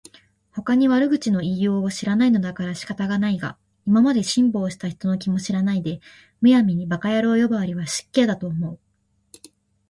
[0.51, 3.55] ほかに悪口の言いようを知らないのだから仕方がないが、
[3.85, 5.99] 今まで辛抱した人の気も知らないで、
[6.41, 8.79] 無闇に馬鹿野郎呼ばわりは失敬だと思う